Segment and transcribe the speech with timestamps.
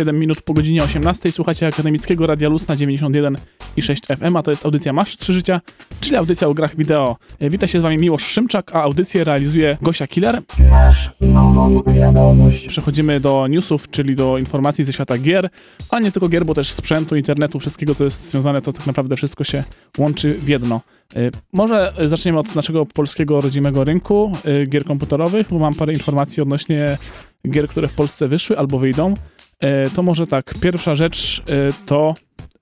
[0.00, 1.32] 7 minut po godzinie 18.
[1.32, 3.36] Słuchacie Akademickiego Radia Luz na 91
[3.76, 5.60] i 6 FM, a to jest audycja Masz 3 Życia,
[6.00, 7.16] czyli audycja o grach wideo.
[7.40, 10.42] E, Wita się z wami Miłosz Szymczak, a audycję realizuje Gosia Killer.
[10.70, 12.66] Masz nową wiadomość.
[12.66, 15.50] Przechodzimy do newsów, czyli do informacji ze świata gier,
[15.90, 19.16] a nie tylko gier, bo też sprzętu, internetu, wszystkiego, co jest związane, to tak naprawdę
[19.16, 19.64] wszystko się
[19.98, 20.80] łączy w jedno.
[21.16, 24.32] Y, Może zaczniemy od naszego polskiego rodzimego rynku
[24.62, 26.98] y, gier komputerowych, bo mam parę informacji odnośnie
[27.50, 29.14] gier, które w Polsce wyszły albo wyjdą.
[29.64, 32.14] Y, To może tak, pierwsza rzecz y, to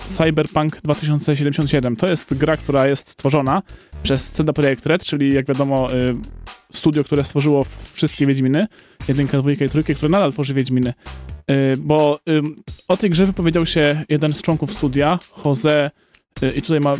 [0.09, 1.97] Cyberpunk 2077.
[1.97, 3.63] To jest gra, która jest tworzona
[4.03, 6.15] przez CD Projekt Red, czyli jak wiadomo y,
[6.73, 8.67] studio, które stworzyło wszystkie Wiedźminy,
[9.09, 10.95] jedynkę, dwójkę i trójkę, które nadal tworzy Wiedźminy.
[11.79, 12.21] Bo
[12.89, 15.91] o tej grze wypowiedział się jeden z członków studia, Jose,
[16.57, 16.95] i tutaj ma,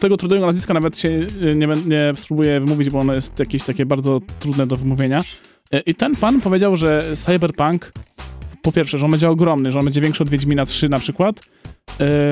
[0.00, 1.26] tego trudnego nazwiska nawet się
[1.56, 5.20] nie, nie spróbuję wymówić, bo ono jest jakieś takie bardzo trudne do wymówienia.
[5.86, 7.92] I ten pan powiedział, że Cyberpunk,
[8.66, 11.40] po pierwsze, że on będzie ogromny, że on będzie większy od Wiedźmina 3 na przykład,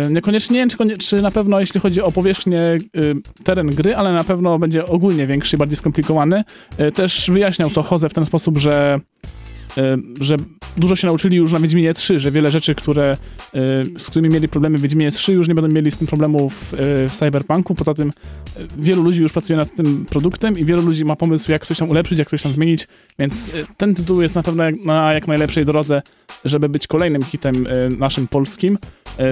[0.08, 2.58] y, Niekoniecznie, nie wiem, czy, na pewno, jeśli chodzi o powierzchnię,
[2.96, 6.44] y, teren gry, ale na pewno będzie ogólnie większy, bardziej skomplikowany.
[6.80, 9.00] Y, Też wyjaśniał to Jose w ten sposób, że
[10.20, 10.36] że
[10.77, 13.17] dużo się nauczyli już na Wiedźminie 3, że wiele rzeczy, które,
[13.55, 13.58] y,
[13.98, 16.77] z którymi mieli problemy w Wiedźminie 3, już nie będą mieli z tym problemów y,
[17.08, 17.75] w Cyberpunku.
[17.75, 18.12] Poza tym y,
[18.78, 21.91] wielu ludzi już pracuje nad tym produktem i wielu ludzi ma pomysł, jak coś tam
[21.91, 26.02] ulepszyć, jak coś tam zmienić, więc ten tytuł jest na pewno na jak najlepszej drodze,
[26.45, 27.67] żeby być kolejnym hitem
[27.98, 28.78] naszym polskim.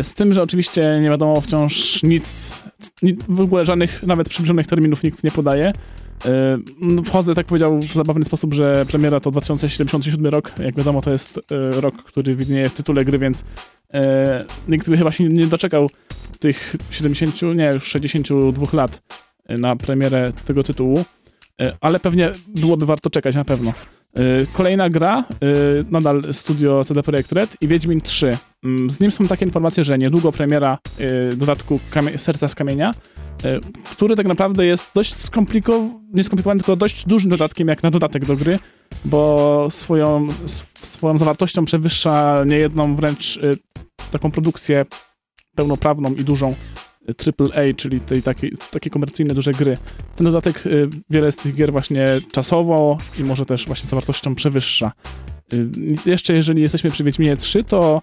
[0.02, 2.58] Z tym, że oczywiście nie wiadomo wciąż nic
[3.28, 5.72] w ogóle żadnych nawet przybliżonych terminów nikt nie podaje.
[6.24, 10.52] Yy, Wchodzę, tak powiedział w zabawny sposób, że premiera to 2077 rok.
[10.58, 13.44] Jak wiadomo, to jest e, rok, który widnieje w tytule gry, więc
[13.94, 15.90] e, nikt by chyba się nie doczekał
[16.40, 19.02] tych 70, nie, już 62 lat
[19.46, 21.04] e, na premierę tego tytułu.
[21.62, 23.70] E, ale pewnie byłoby warto czekać, na pewno.
[23.70, 25.24] E, Kolejna gra, e,
[25.90, 28.38] nadal studio CD Projekt Red i Wiedźmin 3.
[28.64, 32.90] Mm, Z nim są takie informacje, że niedługo premiera e, dodatku kamie- Serca z Kamienia,
[33.44, 37.90] e, który tak naprawdę jest dość skomplikowany, nie skomplikowany, tylko dość dużym dodatkiem jak na
[37.90, 38.58] dodatek do gry,
[39.04, 43.50] bo swoją, sw- swoją zawartością przewyższa niejedną wręcz y,
[44.10, 44.84] taką produkcję
[45.56, 46.50] pełnoprawną i dużą
[47.08, 49.76] y, AAA, czyli tej takiej, takie komercyjne duże gry.
[50.16, 54.92] Ten dodatek y, wiele z tych gier właśnie czasowo i może też właśnie zawartością przewyższa.
[55.52, 55.68] Y,
[56.06, 58.02] Jeszcze jeżeli jesteśmy przy Wiedźminie 3, to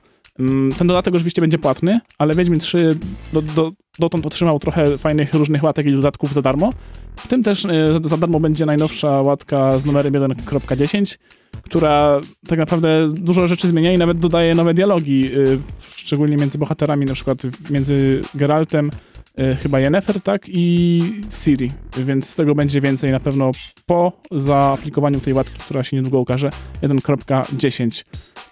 [0.77, 2.99] ten dodatek oczywiście będzie płatny, ale Wiedźmin 3
[3.33, 6.73] do, do, dotąd otrzymał trochę fajnych różnych łatek i dodatków za darmo.
[7.15, 7.69] W tym też y,
[8.03, 11.17] za- darmo będzie najnowsza łatka z numerem 1.10,
[11.61, 15.59] która tak naprawdę dużo rzeczy zmienia i nawet dodaje nowe dialogi, y,
[15.95, 17.37] szczególnie między bohaterami, na przykład
[17.69, 18.91] między Geraltem,
[19.39, 21.01] y, chyba Yennefer, tak, i
[21.43, 23.51] Ciri, więc z tego będzie więcej na pewno
[23.85, 26.49] po zaaplikowaniu tej łatki, która się niedługo ukaże,
[26.81, 28.03] 1.10.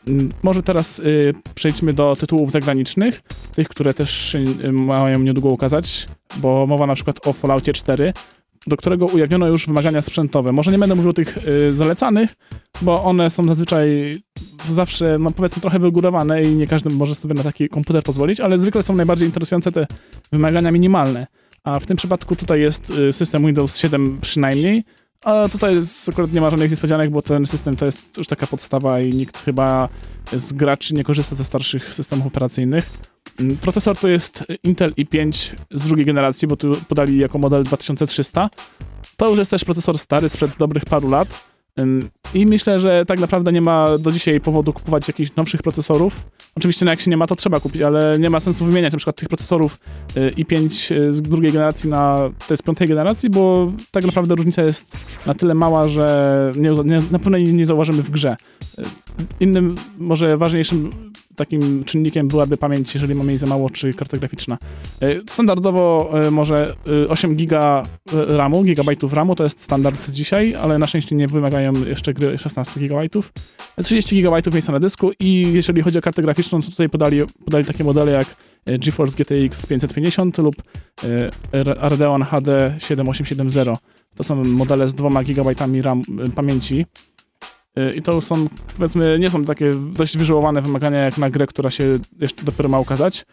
[0.07, 3.22] Mm, Może teraz y, przejdźmy do tytułów zagranicznych,
[3.56, 6.07] tych, które też y, mają niedługo ukazać,
[6.38, 8.13] bo mowa na przykład o Falloutie 4,
[8.67, 10.51] do którego ujawniono już wymagania sprzętowe.
[10.51, 12.35] Może nie będę mówił o tych y, zalecanych,
[12.81, 14.17] bo one są zazwyczaj
[14.69, 18.57] zawsze, no powiedzmy, trochę wygórowane i nie każdy może sobie na taki komputer pozwolić, ale
[18.57, 19.88] zwykle są najbardziej interesujące te
[20.31, 21.28] wymagania minimalne.
[21.63, 24.84] A w tym przypadku tutaj jest y, system Windows 7 przynajmniej,
[25.25, 25.79] a tutaj
[26.09, 29.38] akurat nie ma żadnych niespodzianek, bo ten system to jest już taka podstawa i nikt
[29.38, 29.89] chyba
[30.33, 32.89] z graczy nie korzysta ze starszych systemów operacyjnych.
[33.39, 38.50] Mm, Procesor to jest Intel i5 z drugiej generacji, bo tu podali jako model 2300.
[39.17, 41.28] To już jest też procesor stary, sprzed dobrych paru lat.
[42.34, 46.26] I myślę, że tak naprawdę nie ma do dzisiaj powodu kupować jakichś nowszych procesorów.
[46.56, 48.98] Oczywiście, no jak się nie ma, to trzeba kupić, ale nie ma sensu wymieniać na
[48.98, 49.80] przykład tych procesorów
[50.18, 54.64] y, i5 y, z drugiej generacji na te z piątej generacji, bo tak naprawdę różnica
[54.64, 58.36] jest na tyle mała, że nie, nie, na pewno nie, nie zauważymy w grze.
[58.80, 58.84] Y,
[59.40, 60.92] Innym, może ważniejszym
[61.38, 64.58] takim czynnikiem byłaby pamięć, jeżeli mamy jej za mało, czy karta graficzna.
[65.03, 67.84] Y, Standardowo y, może y, 8 giga
[68.14, 72.38] y, RAMu, gigabajtów RAMu, to jest standard dzisiaj, ale na szczęście nie wymagają jeszcze gry
[72.38, 73.34] 16 gigabajtów.
[73.84, 77.66] 30 gigabajtów miejsca na dysku i jeżeli chodzi o kartę graficzną, to tutaj podali, podali
[77.66, 78.35] takie modele jak
[78.66, 80.56] GeForce GTX 550 lub
[81.64, 83.79] Radeon HD 7870.
[84.16, 86.02] To są modele z 2 gigabajtami RAM
[86.35, 86.85] pamięci.
[87.78, 88.47] Y, I to już są,
[88.78, 92.79] powiedzmy, nie są takie dość wyżyłowane wymagania jak na grę, która się jeszcze dopiero ma
[92.79, 93.26] ukazać.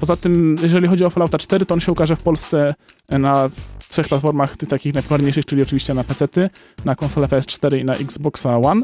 [0.00, 2.74] Poza tym, jeżeli chodzi o Fallouta 4, to on się ukaże w Polsce
[3.08, 3.50] na
[3.88, 6.50] trzech platformach tych takich najpopularniejszych, czyli oczywiście na PC,
[6.84, 8.82] na konsolę PS4 i na Xboxa One.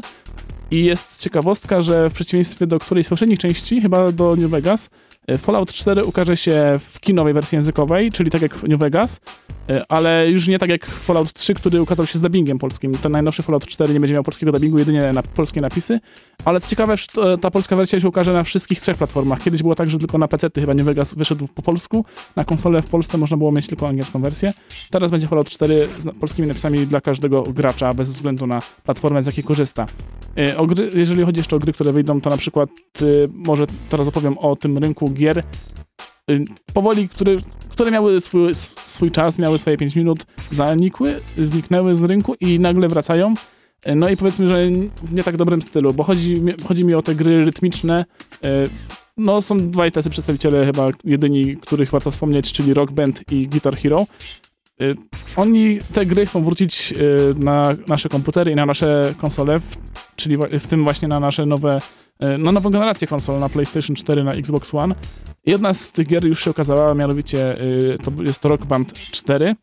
[0.71, 4.85] I jest ciekawostka, że w przeciwieństwie do którejś z poprzednich części, chyba do New Vegas,
[4.85, 9.19] y, Fallout 4 ukaże się w kinowej wersji językowej, czyli tak jak New Vegas,
[9.71, 12.91] y, ale już nie tak jak Fallout 3, który ukazał się z dubbingiem polskim.
[12.91, 15.99] Ten najnowszy Fallout 4 nie będzie miał polskiego dubbingu, jedynie na polskie napisy,
[16.45, 19.43] Ale co ciekawe, to- ta polska wersja się ukaże na wszystkich trzech platformach.
[19.43, 22.05] Kiedyś było tak, że tylko na PC chyba nie Vegas wyszedł po polsku.
[22.35, 24.53] Na konsolę w Polsce można było mieć tylko angielską wersję.
[24.91, 29.25] Teraz będzie Fallout 4 z polskimi napisami dla każdego gracza, bez względu na platformę, z
[29.25, 29.85] jakiej korzysta.
[30.35, 32.69] E, gry, jeżeli chodzi jeszcze o gry, które wyjdą, to na przykład
[33.01, 35.43] y, może teraz opowiem o tym rynku gier.
[36.31, 37.31] Y, Powoli, które,
[37.69, 38.55] które miały swój,
[38.85, 43.33] swój czas, miały swoje 5 minut, zanikły, zniknęły z rynku i nagle wracają.
[43.85, 44.63] E, No i powiedzmy, że
[45.03, 48.05] w nie tak dobrym stylu, bo chodzi, chodzi mi o te gry rytmiczne.
[48.43, 48.47] E,
[49.17, 53.77] No, są dwaj tacy przedstawiciele, chyba jedyni, których warto wspomnieć, czyli Rock Band i Guitar
[53.77, 54.05] Hero.
[55.35, 56.93] Oni te gry chcą wrócić
[57.35, 59.59] na nasze komputery i na nasze konsole,
[60.21, 61.79] czyli w tym właśnie na nasze nowe,
[62.19, 64.95] na nową generację konsol, na PlayStation 4, na Xbox One.
[65.45, 69.55] Jedna z tych gier już się okazała, mianowicie e, to jest to Rock Band 4.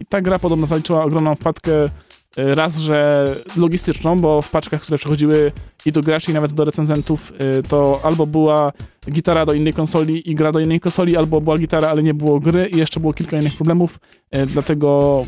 [0.00, 1.88] I ta gra podobno zaliczyła ogromną wpadkę
[2.36, 3.24] E, Raz, że
[3.56, 5.52] logistyczną, bo w paczkach, które przechodziły
[5.86, 7.32] i do graczy, i nawet do recenzentów,
[7.68, 8.72] to albo była
[9.10, 12.40] gitara do innej konsoli i gra do innej konsoli, albo była gitara, ale nie było
[12.40, 13.98] gry i jeszcze było kilka innych problemów,
[14.46, 15.22] dlatego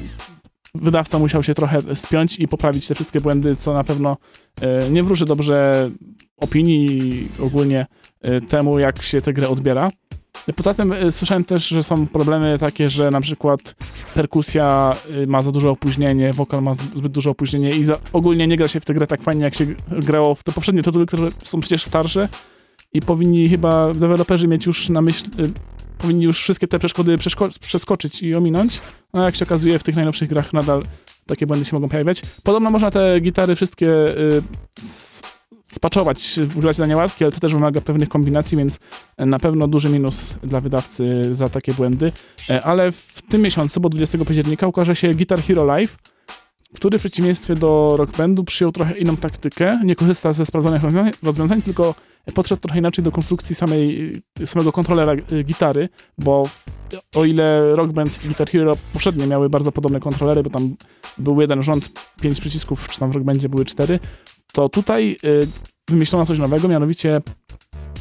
[0.74, 4.16] wydawca musiał się trochę spiąć i poprawić te wszystkie błędy, co na pewno
[4.60, 5.90] e, nie wróży dobrze
[6.36, 7.86] opinii ogólnie
[8.22, 9.90] e, temu, jak się tę grę odbiera.
[10.56, 13.74] Poza tym e, słyszałem też, że są problemy takie, że na przykład
[14.14, 18.68] perkusja ma za duże opóźnienie, wokal ma zbyt duże opóźnienie i za, ogólnie nie gra
[18.68, 21.60] się w tę grę tak fajnie, jak się grało w te poprzednie tytuły, które są
[21.60, 22.28] przecież starsze
[22.94, 25.50] i powinni chyba deweloperzy mieć już na myśl, y,
[25.98, 28.80] powinni już wszystkie te przeszkody przeszko- przeskoczyć i ominąć,
[29.12, 30.82] a jak się okazuje w tych najnowszych grach nadal
[31.26, 32.22] takie błędy się mogą pojawiać.
[32.42, 33.88] Podobno można te gitary wszystkie
[34.18, 34.42] y,
[35.66, 38.78] spaczować, wgrać na niełatwiej, ale to też wymaga pewnych kombinacji, więc
[39.18, 42.12] na pewno duży minus dla wydawcy za takie błędy.
[42.50, 45.96] E, Ale w tym miesiącu, bo 20 października, ukaże się Guitar Hero Live,
[46.74, 49.80] który w przeciwieństwie do Rock Bandu przyjął trochę inną taktykę.
[49.84, 51.94] Nie korzysta ze sprawdzonych rozwiązań, rozwiązań tylko
[52.34, 54.12] podszedł trochę inaczej do konstrukcji samej,
[54.44, 55.88] samego kontrolera y, gitary,
[56.18, 56.48] bo
[57.14, 60.76] o ile Rock Band i Guitar Hero poprzednio miały bardzo podobne kontrolery, bo tam
[61.18, 61.90] był jeden rząd,
[62.20, 63.98] pięć przycisków, czy tam w Rock Bandzie były cztery,
[64.52, 65.46] to tutaj y,
[65.88, 67.20] wymyślono coś nowego, mianowicie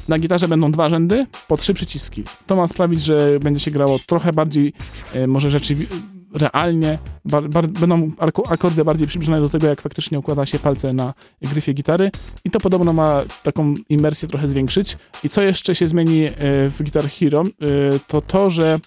[0.07, 2.23] na gitarze będą dwa rzędy po trzy przyciski.
[2.47, 4.73] To ma sprawić, że będzie się grało trochę bardziej,
[5.13, 5.95] e, może rzeczywiście
[6.33, 8.09] realnie, bar, bar, będą
[8.49, 12.11] akordy bardziej przybliżone do tego, jak faktycznie układa się palce na gryfie gitary.
[12.45, 14.97] I to podobno ma taką imersję trochę zwiększyć.
[15.23, 16.31] I co jeszcze się zmieni e,
[16.69, 18.79] w Guitar Hero, e, to to, że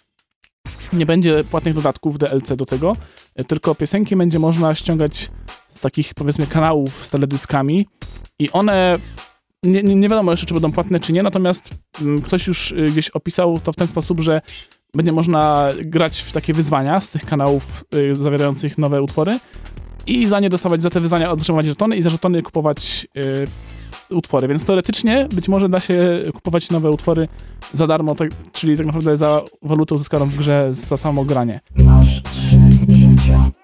[0.93, 2.97] nie będzie płatnych dodatków DLC do tego,
[3.35, 5.31] e, tylko piosenki będzie można ściągać
[5.69, 7.87] z takich powiedzmy kanałów z teledyskami.
[8.39, 8.99] I one
[9.63, 11.71] nie, nie, wiadomo jeszcze, czy będą płatne, czy nie, natomiast
[12.01, 14.41] mm, ktoś już gdzieś opisał to w ten sposób, że
[14.97, 19.39] będzie można grać w takie wyzwania z tych kanałów y, zawierających nowe utwory
[20.07, 23.47] i za nie dostawać, za te wyzwania otrzymywać żetony i za żetony kupować y,
[24.11, 27.29] utwory, więc teoretycznie być może da się kupować nowe utwory
[27.73, 31.61] za darmo, tak, czyli tak naprawdę za walutę uzyskaną w grze za samo granie.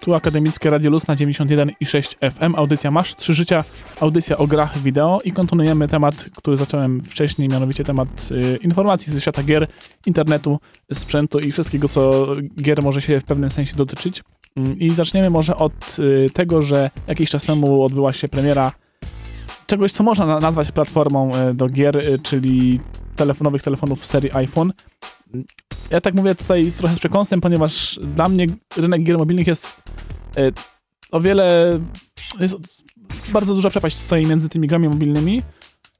[0.03, 3.63] Tu Akademickie Radio Luz na 91,6 FM, audycja Masz Trzy Życia,
[3.99, 9.21] audycja o grach wideo i kontynuujemy temat, który zacząłem wcześniej, mianowicie temat y, informacji ze
[9.21, 9.67] świata gier,
[10.05, 10.59] internetu,
[10.93, 12.27] sprzętu i wszystkiego, co
[12.61, 14.23] gier może się w pewnym sensie dotyczyć.
[14.55, 18.71] Mm, I zaczniemy może od y, tego, że jakiś czas temu odbyła się premiera
[19.73, 22.79] czegoś, co można na- nazwać platformą y, do gier, y, czyli
[23.15, 24.73] telefonowych telefonów serii iPhone.
[25.89, 29.83] Ja tak mówię tutaj trochę z przekąsem, ponieważ dla mnie rynek gier mobilnych jest
[30.37, 30.51] e,
[31.11, 31.79] o wiele.
[32.39, 32.55] Jest,
[33.09, 35.43] jest bardzo duża przepaść stoi między tymi grami mobilnymi,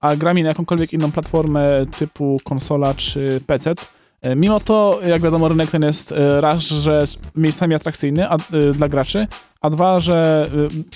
[0.02, 3.74] a grami na jakąkolwiek inną platformę typu konsola czy PC.
[4.22, 8.72] E, Mimo to, jak wiadomo, rynek ten jest e, raz, że miejscami atrakcyjny a, e,
[8.74, 9.28] dla graczy,
[9.64, 10.50] a dwa, że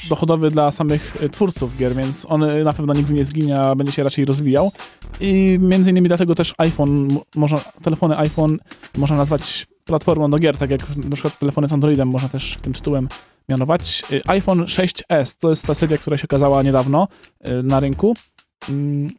[0.06, 3.60] e, dochodowy dla samych e, twórców gier, więc on e, na pewno nigdy nie zginie,
[3.60, 4.72] a będzie się raczej rozwijał.
[5.20, 8.58] I między innymi dlatego też iPhone, można, telefony iPhone
[8.98, 12.74] można nazwać platformą do gier, tak jak na przykład telefony z Androidem można też tym
[12.74, 13.08] tytułem
[13.50, 14.04] mianować.
[14.12, 17.08] Y, iPhone 6s to jest ta seria, która się okazała niedawno
[17.48, 18.16] y, na rynku.
[18.70, 19.10] Mm,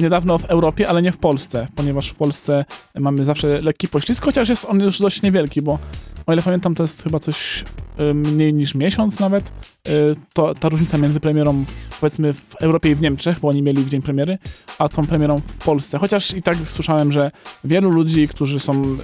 [0.00, 4.48] Niedawno w Europie, ale nie w Polsce, ponieważ w Polsce mamy zawsze lekki poślizg, chociaż
[4.48, 5.78] jest on już dość niewielki, bo
[6.26, 7.64] o ile pamiętam, to jest chyba coś
[8.00, 9.52] y, mniej niż miesiąc nawet.
[9.88, 11.64] Y, To ta różnica między premierą
[12.00, 14.38] powiedzmy w Europie i w Niemczech, bo oni mieli w dzień premiery,
[14.78, 15.98] a tą premierą w Polsce.
[15.98, 17.30] Chociaż i tak słyszałem, że
[17.64, 18.96] wielu ludzi, którzy są y,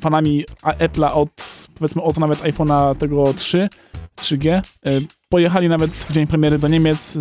[0.00, 3.68] fanami Apple'a od, powiedzmy, od nawet iPhone'a tego 3,
[4.16, 7.20] 3G, y, pojechali nawet w dzień premiery do Niemiec, y,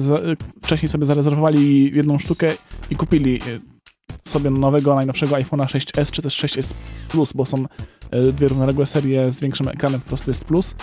[0.64, 2.54] wcześniej sobie zarezerwowali jedną sztukę
[2.90, 3.62] i kupili y,
[4.28, 6.74] sobie nowego, najnowszego iPhone'a 6s, czy też 6s
[7.10, 7.66] Plus, bo są
[8.34, 10.76] dwie równoległe serie z większym ekranem, po prostu jest Plus.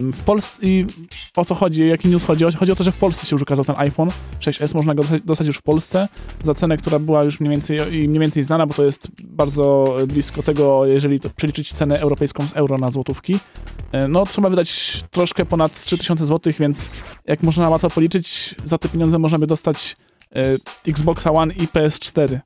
[0.00, 0.86] W Polsce i
[1.36, 2.44] o co chodzi, jaki news chodzi?
[2.58, 4.08] Chodzi o to, że w Polsce się już ukazał ten iPhone
[4.40, 6.08] 6s, można go dostać już w Polsce
[6.42, 10.42] za cenę, która była już mniej więcej, mniej więcej znana, bo to jest bardzo blisko
[10.42, 13.38] tego, jeżeli to przeliczyć cenę europejską z euro na złotówki.
[13.92, 16.88] E, no, trzeba wydać troszkę ponad 3000 zł, więc
[17.24, 19.96] jak można łatwo policzyć, za te pieniądze można by dostać
[20.34, 20.42] e,
[20.88, 22.38] Xboxa One i PS4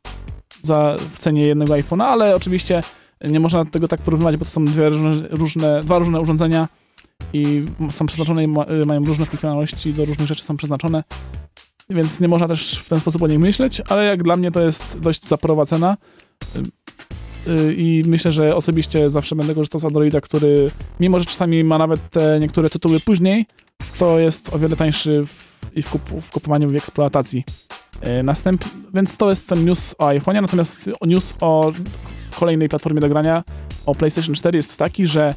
[0.62, 2.82] za, w cenie jednego iPhone'a, ale oczywiście
[3.20, 6.68] nie można tego tak porównywać, bo to są dwie różne, różne, dwa różne urządzenia
[7.32, 11.04] i są przeznaczone i ma, mają różne funkcjonalności, do różnych rzeczy są przeznaczone,
[11.90, 14.60] więc nie można też w ten sposób o nich myśleć, ale jak dla mnie to
[14.60, 15.96] jest dość zaporowa cena
[17.46, 20.70] yy, i myślę, że osobiście zawsze będę korzystał z Androida, który
[21.00, 23.46] mimo, że czasami ma nawet te niektóre tytuły później,
[23.98, 27.44] to jest o wiele tańszy w, i w, kup, w kupowaniu w eksploatacji.
[28.24, 31.72] Następ, więc to jest ten news o iPhone'ie, natomiast news o
[32.38, 33.42] kolejnej platformie do grania,
[33.86, 35.34] o PlayStation 4 jest taki, że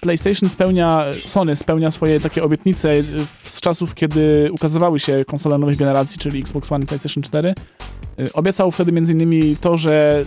[0.00, 2.94] PlayStation spełnia, Sony spełnia swoje takie obietnice
[3.42, 7.54] z czasów, kiedy ukazywały się konsole nowych generacji, czyli Xbox One i PlayStation 4.
[8.34, 9.56] Obiecał wtedy m.in.
[9.56, 10.24] to, że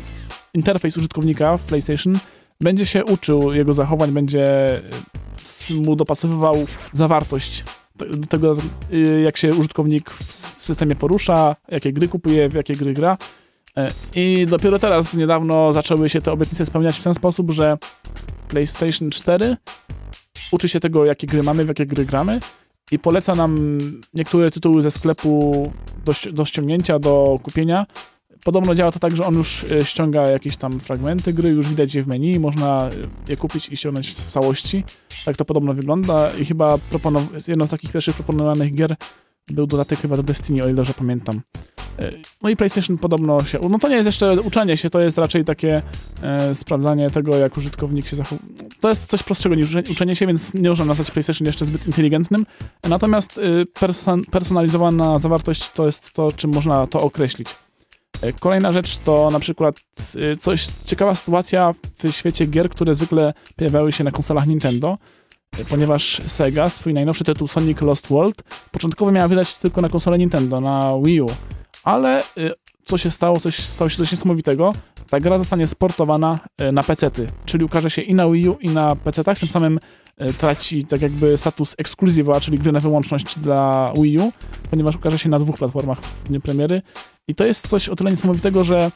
[0.53, 2.19] interfejs użytkownika w PlayStation
[2.61, 4.47] będzie się uczył jego zachowań, będzie
[5.85, 6.55] mu dopasowywał
[6.93, 7.63] zawartość
[7.95, 8.53] do tego,
[9.23, 13.17] jak się użytkownik w systemie porusza, jakie gry kupuje, w jakie gry gra.
[14.15, 17.77] I dopiero teraz, niedawno, zaczęły się te obietnice spełniać w ten sposób, że
[18.47, 19.57] PlayStation 4
[20.51, 22.39] uczy się tego, jakie gry mamy, w jakie gry gramy
[22.91, 23.77] i poleca nam
[24.13, 25.71] niektóre tytuły ze sklepu
[26.05, 27.85] do, do ściągnięcia, do kupienia.
[28.43, 31.95] Podobno działa to tak, że on już e, ściąga jakieś tam fragmenty gry, już widać
[31.95, 32.89] je w menu, można
[33.27, 34.83] je kupić i ściągnąć w całości.
[35.25, 36.77] Tak to podobno wygląda i chyba
[37.47, 38.95] jedną z takich pierwszych proponowanych gier
[39.47, 41.41] był dodatek chyba do Destiny, o ile dobrze pamiętam.
[41.99, 43.59] E, no i PlayStation podobno się.
[43.69, 45.81] No to nie jest jeszcze uczenie się, to jest raczej takie
[46.21, 48.53] e, sprawdzanie tego, jak użytkownik się zachowuje.
[48.79, 52.45] To jest coś prostszego niż uczenie się, więc nie można nazwać PlayStation jeszcze zbyt inteligentnym.
[52.83, 57.47] Natomiast e, person personalizowana zawartość to jest to, czym można to określić.
[58.21, 59.75] E, kolejna rzecz to na przykład
[60.31, 61.71] e, coś ciekawa sytuacja
[62.03, 64.97] w świecie gier, które zwykle pojawiały się na konsolach Nintendo
[65.69, 70.61] ponieważ Sega swój najnowszy tytuł Sonic Lost World początkowo miała wydać tylko na konsolę Nintendo,
[70.61, 71.27] na Wii U,
[71.83, 72.53] ale y,
[72.85, 74.73] co się stało, coś, stało się coś niesamowitego,
[75.09, 78.69] ta gra zostanie sportowana y, na PC-ty, czyli ukaże się i na Wii U, i
[78.69, 79.79] na PC-tach, tym samym
[80.21, 84.31] y, traci tak jakby status ekskluzywa, czyli gry na wyłączność dla Wii U,
[84.69, 86.81] ponieważ ukaże się na dwóch platformach w dniu premiery.
[87.27, 88.91] I to jest coś o tyle niesamowitego, że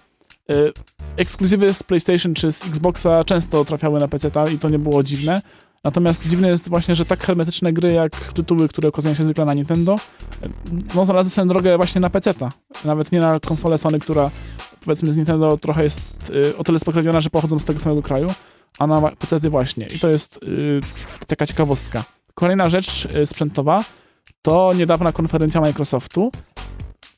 [1.18, 5.42] ekskluzywy z PlayStation czy z Xboxa często trafiały na PC i to nie było dziwne,
[5.84, 9.54] Natomiast dziwne jest właśnie, że tak hermetyczne gry jak tytuły, które okazują się zwykle na
[9.54, 9.96] Nintendo,
[10.96, 12.50] no znalazły swoją drogę właśnie na PC-ta.
[12.86, 14.32] Nawet nie na konsolę Sony, która
[14.86, 18.28] powiedzmy z Nintendo trochę jest y, o tyle spokrewniona, że pochodzą z tego samego kraju,
[18.80, 19.88] a na PC-ty właśnie.
[19.88, 20.80] I to jest y,
[21.28, 22.04] taka ciekawostka.
[22.34, 23.84] Kolejna rzecz y, sprzętowa
[24.42, 26.32] to niedawna konferencja Microsoftu,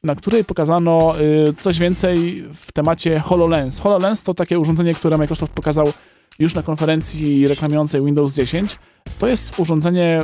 [0.03, 3.79] na której pokazano y, coś więcej w temacie HoloLens.
[3.79, 5.93] HoloLens to takie urządzenie, które Microsoft pokazał
[6.39, 8.79] już na konferencji reklamującej Windows 10,
[9.19, 10.19] to jest urządzenie,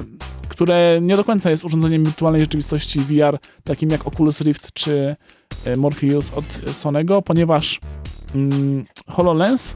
[0.49, 5.15] które nie do końca jest urządzeniem wirtualnej rzeczywistości VR, takim jak Oculus Rift czy
[5.65, 7.79] e, Morpheus od Sonego, ponieważ
[8.35, 9.75] mm, HoloLens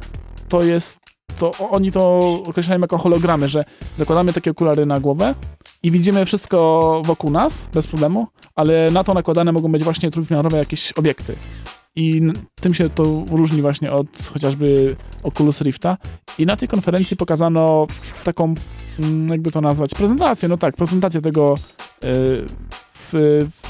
[0.49, 0.99] to jest
[1.39, 3.65] to oni to określają jako hologramy, że
[3.95, 5.35] zakładamy takie okulary na głowę
[5.83, 10.57] i widzimy wszystko wokół nas bez problemu, ale na to nakładane mogą być właśnie trójwymiarowe
[10.57, 11.35] jakieś obiekty.
[11.95, 12.21] I
[12.61, 15.97] tym się to różni właśnie od chociażby Oculus Rifta.
[16.39, 17.87] I na tej konferencji pokazano
[18.23, 18.53] taką,
[18.99, 21.57] mm, jakby to nazwać, prezentację, no tak, prezentację tego y,
[22.93, 23.13] w,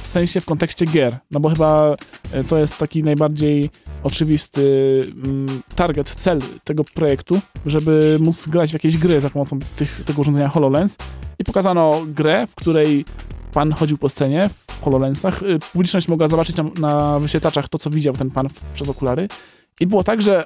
[0.02, 1.18] w sensie w kontekście gier.
[1.32, 1.96] No bo chyba
[2.36, 3.70] y, to jest taki najbardziej
[4.06, 10.02] oczywisty mm, target, cel tego projektu, żeby móc grać w jakieś gry za pomocą tych,
[10.06, 10.98] tego urządzenia HoloLens.
[11.40, 13.06] I pokazano grę, w której
[13.54, 15.44] pan chodził po scenie w HoloLensach.
[15.44, 19.28] Y, publiczność mogła zobaczyć na, na wyświetlaczach to, co widział ten pan w, przez okulary.
[19.80, 20.44] I było tak, że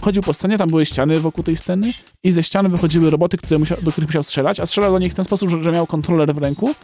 [0.00, 1.92] chodził po scenie, tam były ściany wokół tej sceny
[2.24, 5.12] i ze ściany wychodziły roboty, które musiał, do których musiał strzelać, a strzelał do nich
[5.12, 6.74] w ten sposób, że, że miał kontroler w ręku.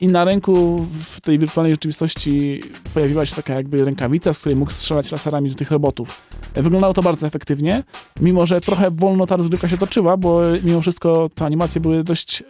[0.00, 2.60] I na ręku w tej wirtualnej rzeczywistości
[2.94, 6.22] pojawiła się taka jakby rękawica, z której mógł strzelać laserami do tych robotów.
[6.56, 7.84] Y, wyglądało to bardzo efektywnie,
[8.20, 12.42] mimo że trochę wolno ta rozgrywka się toczyła, bo mimo wszystko te animacje były dość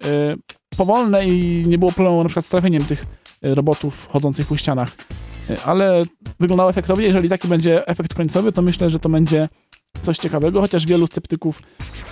[0.76, 3.06] powolne i nie było problemu na przykład z trafieniem tych
[3.42, 4.92] e, robotów chodzących po ścianach.
[5.50, 6.02] E, ale
[6.40, 7.06] wyglądało efektownie.
[7.06, 9.48] Jeżeli taki będzie efekt końcowy, to myślę, że to będzie
[10.02, 11.62] coś ciekawego, chociaż wielu sceptyków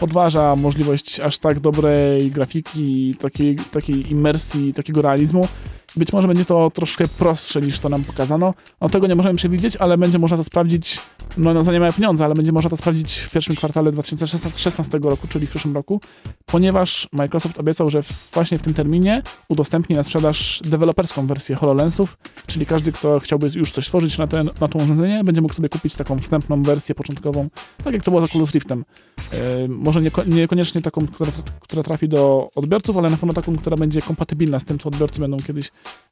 [0.01, 5.49] podważa możliwość aż tak dobrej grafiki, takiej, takiej imersji, takiego realizmu.
[5.97, 8.55] Być może będzie to troszkę prostsze niż to nam pokazano.
[8.81, 11.01] No tego nie możemy przewidzieć, ale będzie można to sprawdzić,
[11.39, 15.29] no, no za nie pieniądze, ale będzie można to sprawdzić w pierwszym kwartale 2016 roku,
[15.29, 16.01] czyli w przyszłym roku,
[16.47, 18.01] ponieważ Microsoft obiecał, że
[18.33, 23.73] właśnie w tym terminie udostępni na sprzedaż deweloperską wersję HoloLensów, czyli każdy, kto chciałby już
[23.73, 27.49] coś stworzyć na, ten, na to urządzenie, będzie mógł sobie kupić taką wstępną wersję początkową,
[27.85, 28.85] tak jak to było za Oculus Riftem.
[29.33, 33.77] E, może nieko niekoniecznie taką, która, która trafi do odbiorców, ale na pewno taką, która
[33.77, 35.71] będzie kompatybilna z tym, co odbiorcy będą kiedyś,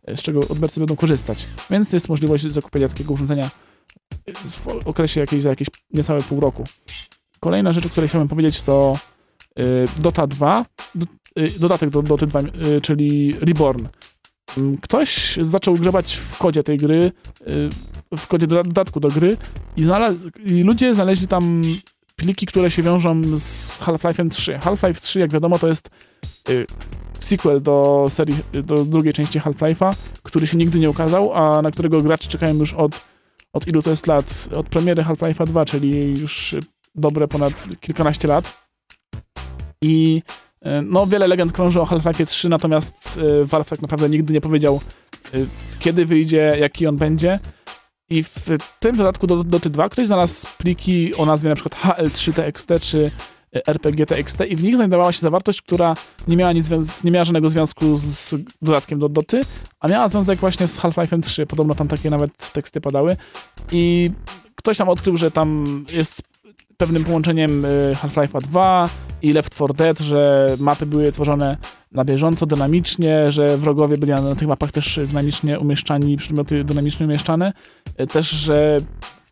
[0.08, 1.46] z czego odbiorcy będą korzystać.
[1.70, 3.50] Więc jest możliwość zakupienia takiego urządzenia
[4.44, 6.64] w okresie jakieś, za jakieś niecałe pół roku.
[7.40, 8.98] Kolejna rzecz, o której chciałbym powiedzieć, to
[9.58, 9.62] y,
[10.00, 11.06] Dota 2, do,
[11.38, 13.86] y, dodatek do Dota 2, y, czyli Reborn.
[14.58, 17.12] Mm, Ktoś zaczął grzebać w kodzie tej gry,
[18.16, 19.36] w kodzie doda- dodatku do gry
[19.76, 21.62] i, znalaz- i ludzie znaleźli tam
[22.16, 24.52] pliki, które się wiążą z Half-Life'em 3.
[24.58, 25.90] Half-Life 3, jak wiadomo, to jest
[27.24, 32.00] sequel do serii, do drugiej części Half-Life'a, który się nigdy nie ukazał, a na którego
[32.00, 33.00] gracze czekają już od,
[33.52, 34.48] od ilu to jest lat?
[34.56, 36.54] Od premiery Half-Life'a 2, czyli już
[36.94, 38.62] dobre ponad kilkanaście lat.
[39.82, 40.22] I
[40.66, 44.40] y, no, wiele legend krąży o Half-Life 3, natomiast y, Valve tak naprawdę nigdy nie
[44.40, 44.80] powiedział,
[45.34, 45.46] y,
[45.78, 47.38] kiedy wyjdzie, jaki on będzie.
[48.10, 48.46] I w
[48.80, 53.10] tym dodatku do Dota 2 ktoś znalazł pliki o nazwie na przykład HL3TXT czy
[53.52, 55.94] RPG-TXT i w nich znajdowała się zawartość, która
[56.28, 56.70] nie miała, nic,
[57.04, 59.40] nie miała żadnego związku z dodatkiem do Doty,
[59.80, 61.46] a miała związek właśnie z Half-Life'em 3.
[61.46, 63.16] Podobno tam takie nawet teksty padały.
[63.72, 64.10] I
[64.54, 66.22] ktoś tam odkrył, że tam jest
[66.76, 68.88] pewnym połączeniem y, Half-Life'a 2
[69.22, 71.56] i Left 4 Dead, że mapy były tworzone
[71.92, 77.06] na bieżąco, dynamicznie, że wrogowie byli na, na tych mapach też dynamicznie umieszczani, przedmioty dynamicznie
[77.06, 77.52] umieszczane.
[78.00, 78.78] Y, Też, że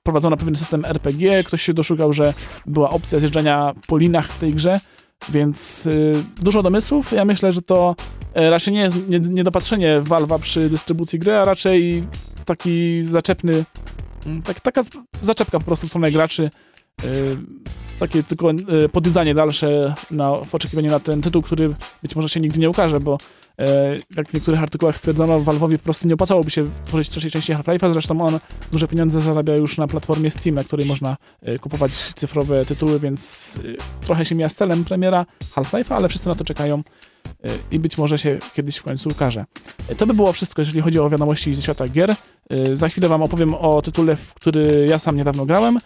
[0.01, 2.35] wprowadzono pewien system RPG, ktoś się doszukał, że
[2.67, 4.81] była opcja zjeżdżania po linach w tej grze,
[5.29, 7.13] więc y, dużo domysłów.
[7.13, 7.95] Ja myślę, że to
[8.39, 12.05] y, raczej nie jest nie- niedopatrzenie Valve'a przy dystrybucji gry, a raczej
[12.45, 13.65] taki zaczepny,
[14.27, 14.81] mm, tak, taka
[15.23, 16.51] zaczepka po prostu w stronę graczy.
[17.05, 17.37] y,
[17.99, 22.41] Takie tylko y, podjudzanie dalsze na, w oczekiwaniu na ten tytuł, który być może się
[22.41, 23.19] nigdy nie ukaże, bo e,
[24.17, 27.93] jak w niektórych artykułach stwierdzono, Valve'owi po prostu nie opłacałoby się tworzyć trzeciej części Half-Life'a,
[27.93, 28.39] zresztą on
[28.73, 33.55] duże pieniądze zarabia już na platformie Steam, na której można e, kupować cyfrowe tytuły, więc
[34.01, 36.83] e, trochę się mija z celem premiera Half-Life'a, ale wszyscy na to czekają
[37.45, 39.45] e, i być może się kiedyś w końcu ukaże.
[39.89, 42.11] E, To by było wszystko, jeżeli chodzi o wiadomości ze świata gier.
[42.51, 45.79] E, Za chwilę wam opowiem o tytule, w który ja sam niedawno grałem.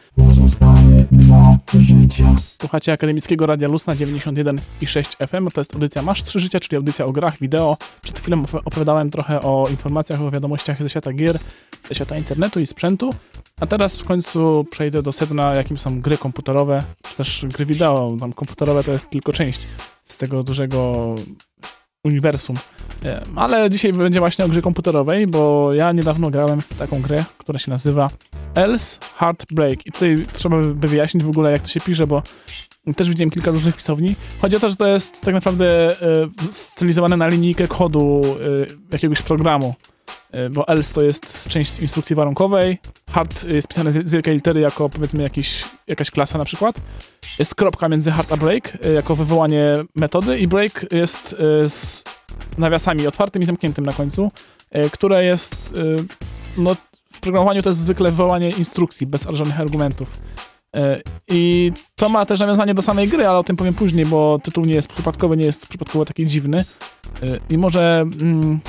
[2.61, 5.48] Słuchacie Akademickiego Radia Lusna 91,6 FM.
[5.54, 7.76] To jest audycja Masz 3 Życia, czyli audycja o grach, wideo.
[8.02, 11.38] Przed chwilą opowi- opowiadałem trochę o informacjach, o wiadomościach ze świata gier,
[11.88, 13.11] ze świata internetu i sprzętu.
[13.61, 18.16] A teraz w końcu przejdę do sedna, jakim są gry komputerowe, czy też gry wideo.
[18.20, 19.66] Tam komputerowe to jest tylko część
[20.04, 21.14] z tego dużego
[22.05, 22.57] uniwersum.
[23.37, 27.59] Ale dzisiaj będzie właśnie o grze komputerowej, bo ja niedawno grałem w taką grę, która
[27.59, 28.09] się nazywa
[28.55, 29.87] Else Heartbreak.
[29.87, 32.23] I tutaj trzeba by wyjaśnić w ogóle, jak to się pisze, bo
[32.97, 34.17] też widziałem kilka różnych pisowni.
[34.40, 35.67] Chodzi o to, że to jest tak naprawdę
[36.03, 39.75] e, stylizowane na linijkę kodu e, jakiegoś programu.
[40.35, 42.79] E, bo else to jest część instrukcji warunkowej.
[43.11, 46.81] Hard jest pisane z wielkiej litery jako powiedzmy jakiś, jakaś klasa na przykład.
[47.38, 52.05] Jest kropka między hard a break e, jako wywołanie metody i break jest e, z
[52.59, 54.31] nawiasami otwartym i zamkniętym na końcu,
[54.93, 55.81] które jest
[56.59, 56.77] no
[57.12, 60.23] w programowaniu to jest zwykle wywołanie instrukcji bez żadnych argumentów.
[61.29, 64.64] I to ma też nawiązanie do samej gry, ale o tym powiem później, bo tytuł
[64.64, 66.64] nie jest przypadkowy, nie jest przypadkowo taki dziwny.
[67.51, 68.61] I może mm,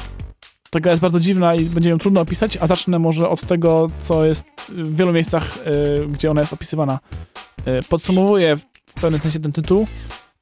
[0.76, 3.88] ta gra jest bardzo dziwna i będzie ją trudno opisać, a zacznę może od tego,
[4.00, 7.00] co jest w wielu miejscach, e, gdzie ona jest opisywana.
[7.66, 9.88] E, Podsumowuję w pewnym sensie ten tytuł.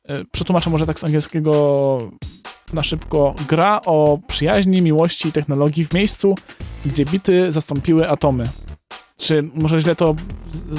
[0.05, 1.97] E, Przetłumaczę może tak z angielskiego
[2.73, 3.35] na szybko.
[3.49, 6.35] Gra o przyjaźni, miłości i technologii w miejscu,
[6.85, 8.43] gdzie bity zastąpiły atomy.
[9.17, 10.15] Czy może źle to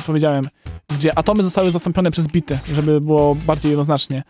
[0.06, 0.44] powiedziałem?
[0.88, 4.22] Gdzie atomy zostały zastąpione przez bity, żeby było bardziej jednoznacznie.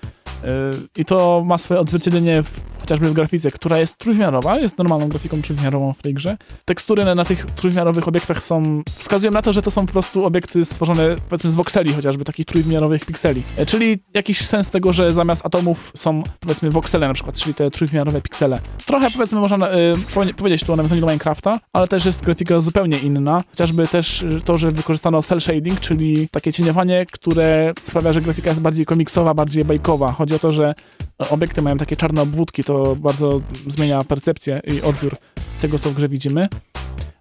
[0.45, 0.51] Yy,
[0.97, 5.43] I to ma swoje odzwierciedlenie w, chociażby w grafice, która jest trójwymiarowa, jest normalną grafiką
[5.43, 6.37] trójwymiarową w tej grze.
[6.65, 10.25] Tekstury na, na tych trójwymiarowych obiektach są, wskazują na to, że to są po prostu
[10.25, 13.43] obiekty stworzone powiedzmy z voxeli, chociażby takich trójwymiarowych pikseli.
[13.57, 17.71] E, Czyli jakiś sens tego, że zamiast atomów są powiedzmy voxele na przykład, czyli te
[17.71, 18.61] trójwymiarowe piksele.
[18.87, 19.73] Trochę powiedzmy można y,
[20.15, 23.43] powie- powiedzieć tu o nawiązaniu do Minecrafta, ale też jest grafika zupełnie inna.
[23.51, 28.49] Chociażby też y, to, że wykorzystano cel shading, czyli takie cieniowanie, które sprawia, że grafika
[28.49, 30.13] jest bardziej komiksowa, bardziej bajkowa.
[30.13, 30.75] Chodzi o to, że
[31.23, 35.17] e, obiekty mają takie czarne obwódki, to bardzo zmienia percepcję i odbiór
[35.61, 36.49] tego, co w grze widzimy.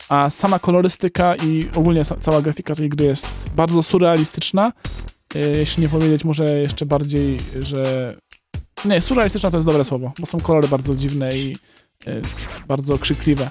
[0.09, 4.71] A sama kolorystyka i ogólnie cała grafika tej gry jest bardzo surrealistyczna.
[5.35, 8.15] E, Jeśli nie powiedzieć może jeszcze bardziej, że
[8.85, 11.55] Nie, surrealistyczna to jest dobre słowo, bo są kolory bardzo dziwne i
[12.07, 12.21] y,
[12.67, 13.49] bardzo krzykliwe.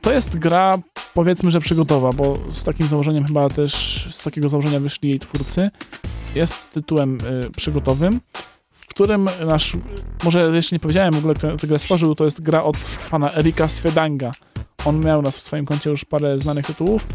[0.00, 0.74] To jest gra,
[1.14, 5.70] powiedzmy, że przygotowa, bo z takim założeniem chyba też, z takiego założenia wyszli jej twórcy.
[6.34, 8.20] Jest tytułem y, przygotowym,
[9.04, 9.76] którym nasz,
[10.24, 12.76] może jeszcze nie powiedziałem w ogóle, kto tę grę stworzył, to jest gra od
[13.10, 14.30] pana Erika Svedanga.
[14.84, 17.06] On miał nas w swoim koncie już parę znanych tytułów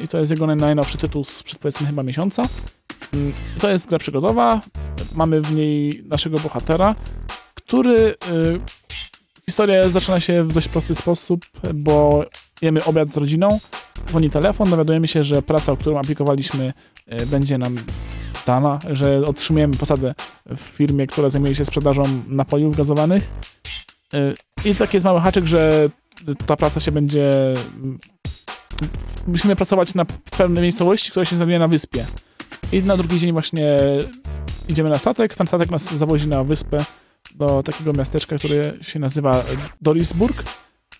[0.00, 2.42] y, i to jest jego naj- najnowszy tytuł sprzed powiedzmy chyba miesiąca.
[3.14, 4.60] Mm, To jest gra przygodowa,
[5.14, 6.94] mamy w niej naszego bohatera,
[7.54, 8.14] który...
[8.32, 8.60] Y,
[9.46, 11.40] historia zaczyna się w dość prosty sposób,
[11.74, 12.24] bo
[12.62, 13.48] jemy obiad z rodziną,
[14.06, 16.72] dzwoni telefon, dowiadujemy się, że praca, o którą aplikowaliśmy,
[17.22, 17.76] y, będzie nam
[18.90, 20.14] że otrzymujemy posadę
[20.46, 23.30] w firmie, która zajmuje się sprzedażą napojów gazowanych.
[24.14, 25.88] Y, I taki jest mały haczyk, że
[26.46, 27.30] ta praca się będzie...
[29.26, 30.04] Musimy pracować na
[30.38, 32.06] pewnej miejscowości, która się znajduje na wyspie.
[32.72, 33.78] I na drugi dzień właśnie
[34.68, 35.34] idziemy na statek.
[35.34, 36.84] Ten statek nas zawozi na wyspę
[37.34, 39.44] do takiego miasteczka, które się nazywa
[39.80, 40.44] Dorisburg.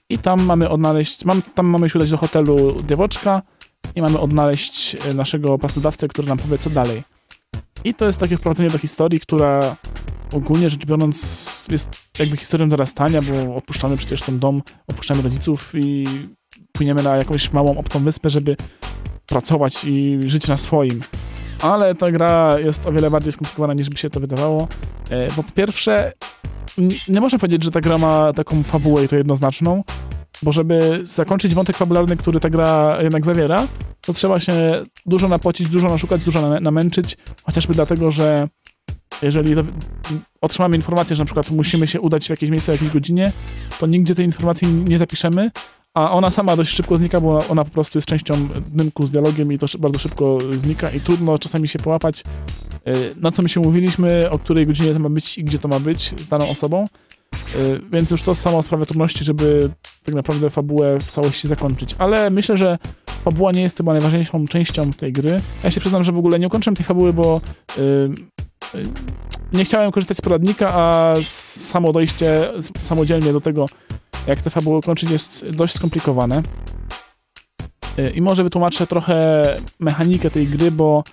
[0.09, 3.43] I tam mamy odnaleźć, mam, tam mamy się udać do hotelu Diewoczka
[3.95, 7.03] i mamy odnaleźć e, naszego pracodawcę, który nam powie, co dalej.
[7.85, 9.77] I to jest takie wprowadzenie do historii, która
[10.33, 11.89] ogólnie rzecz biorąc jest
[12.19, 16.05] jakby historią dorastania, bo opuszczamy przecież ten dom, opuszczamy rodziców i
[16.73, 18.57] płyniemy na jakąś małą obcą wyspę, żeby
[19.27, 21.01] pracować i żyć na swoim.
[21.61, 24.69] Ale ta gra jest o wiele bardziej skomplikowana niż by się to wydawało.
[25.11, 26.13] E, Bo po pierwsze,
[27.09, 29.85] nie można powiedzieć, że ta gra ma taką fabułę i to jednoznaczną,
[30.43, 33.67] bo żeby zakończyć wątek fabularny, który ta gra jednak zawiera,
[34.07, 38.49] to trzeba się dużo napocić, dużo naszukać, dużo na- namęczyć, chociażby dlatego, że
[39.23, 39.63] jeżeli to,
[40.41, 43.33] otrzymamy informację, że na przykład musimy się udać w jakieś miejsce o jakiejś godzinie,
[43.81, 45.51] to nigdzie tej informacji nie zapiszemy,
[45.95, 49.53] a ona sama dość szybko znika, bo ona, po prostu jest częścią dymku z dialogiem
[49.53, 53.61] i to bardzo szybko znika i trudno czasami się połapać, y, na co my się
[53.61, 56.85] umówiliśmy, o której godzinie to ma być i gdzie to ma być z daną osobą.
[57.55, 59.71] Y, Więc już to samo sprawia trudności, żeby
[60.05, 61.95] tak naprawdę fabułę w całości zakończyć.
[61.99, 62.79] Ale myślę, że
[63.23, 65.41] fabuła nie jest chyba najważniejszą częścią tej gry.
[65.65, 67.41] Ja się przyznam, że w ogóle nie ukończyłem tej fabuły, bo
[67.79, 67.81] y,
[68.75, 68.83] y,
[69.53, 72.51] nie chciałem korzystać z poradnika, a samo dojście
[72.83, 73.67] samodzielnie do tego,
[74.27, 76.43] jak tę fabułę ukończyć jest dość skomplikowane.
[77.99, 79.43] Y, I może wytłumaczę trochę
[79.81, 81.05] mechanikę tej gry, bo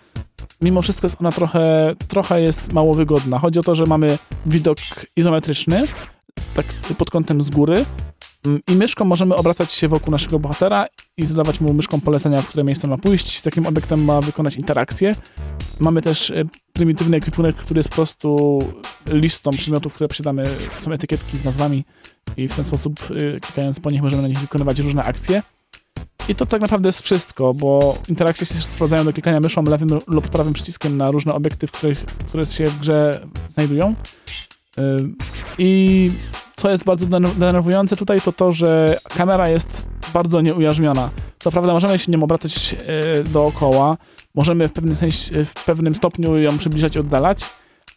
[0.62, 3.40] mimo wszystko jest ona trochę, trochę jest mało wygodna.
[3.40, 4.78] Chodzi o to, że mamy widok
[5.16, 5.88] izometryczny,
[6.56, 6.66] tak
[6.98, 7.86] pod kątem z góry
[8.68, 10.86] i myszką możemy obracać się wokół naszego bohatera
[11.18, 13.40] i zadawać mu myszką polecenia, w które miejsce ma pójść.
[13.40, 15.12] Z takim obiektem ma wykonać interakcję.
[15.80, 18.60] Mamy też y, prymitywny ekwipunek, który jest po prostu
[19.06, 20.44] listą przedmiotów, które posiadamy.
[20.80, 21.86] Są etykietki z nazwami
[22.38, 25.44] i w ten sposób, y, klikając po nich, możemy na nich wykonywać różne akcje.
[26.30, 30.28] I to tak naprawdę jest wszystko, bo interakcje się sprowadzają do klikania myszą lewym lub
[30.28, 33.96] prawym przyciskiem na różne obiekty, w których, które się w grze znajdują.
[34.78, 34.82] Y,
[35.58, 36.12] I
[36.60, 41.10] co jest bardzo dener- denerwujące tutaj, to to, że kamera jest bardzo nieujarzmiona.
[41.38, 42.76] To prawda, możemy się nią obracać
[43.20, 43.98] y, dookoła,
[44.36, 47.42] możemy w pewnym sensie, w pewnym stopniu ją przybliżać i oddalać,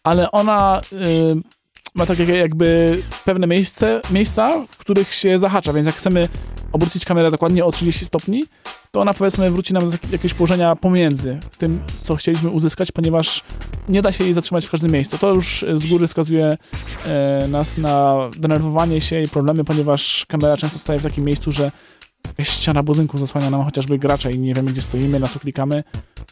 [0.05, 1.62] ale ona y,
[1.95, 6.29] ma takie jakby pewne miejsce, miejsca, w których się zahacza, więc jak chcemy
[6.73, 8.45] obrócić kamerę dokładnie o 30 stopni,
[8.91, 13.45] to ona powiedzmy wróci nam do tak- jakiegoś położenia pomiędzy tym, co chcieliśmy uzyskać, ponieważ
[13.89, 15.19] nie da się jej zatrzymać w każdym miejscu.
[15.19, 16.57] To już z góry wskazuje
[17.07, 21.73] e, nas na denerwowanie się i problemy, ponieważ kamera często staje w takim miejscu, że
[22.27, 25.85] jakaś ściana budynku zasłania nam chociażby gracza i nie wiemy, gdzie stoimy, na co klikamy.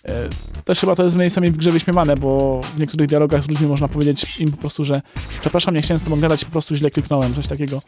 [0.04, 0.28] E,
[0.64, 3.88] też chyba to jest miejscami w grze wyśmiewane, bo w niektórych dialogach z ludźmi można
[3.88, 5.02] powiedzieć im po prostu, że
[5.40, 7.82] przepraszam, nie chciałem z tobą gadać, po prostu źle kliknąłem, coś takiego.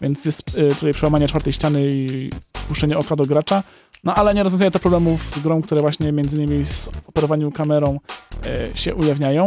[0.00, 2.30] Więc jest e, tutaj przełamanie czwartej ściany i
[2.68, 3.62] puszczenie oka do gracza.
[4.04, 8.00] No ale nie rozwiązuje to problemów z grą, które właśnie między innymi z operowaniem kamerą
[8.46, 9.46] e, się ujawniają.